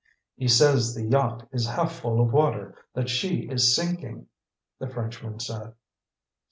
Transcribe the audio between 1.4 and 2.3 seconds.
is half full